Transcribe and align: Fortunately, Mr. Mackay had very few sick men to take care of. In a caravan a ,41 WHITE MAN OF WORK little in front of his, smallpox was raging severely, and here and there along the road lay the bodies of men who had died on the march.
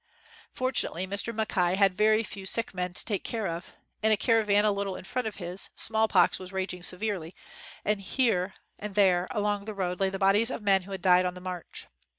Fortunately, 0.51 1.05
Mr. 1.05 1.31
Mackay 1.31 1.75
had 1.75 1.95
very 1.95 2.23
few 2.23 2.47
sick 2.47 2.73
men 2.73 2.91
to 2.91 3.05
take 3.05 3.23
care 3.23 3.45
of. 3.47 3.73
In 4.01 4.11
a 4.11 4.17
caravan 4.17 4.65
a 4.65 4.65
,41 4.65 4.65
WHITE 4.65 4.65
MAN 4.65 4.65
OF 4.65 4.69
WORK 4.71 4.77
little 4.79 4.95
in 4.95 5.03
front 5.03 5.27
of 5.27 5.35
his, 5.35 5.69
smallpox 5.75 6.39
was 6.39 6.51
raging 6.51 6.81
severely, 6.81 7.35
and 7.85 8.01
here 8.01 8.55
and 8.79 8.95
there 8.95 9.27
along 9.29 9.65
the 9.65 9.75
road 9.75 9.99
lay 9.99 10.09
the 10.09 10.17
bodies 10.17 10.49
of 10.49 10.63
men 10.63 10.81
who 10.81 10.91
had 10.91 11.03
died 11.03 11.27
on 11.27 11.35
the 11.35 11.39
march. 11.39 11.85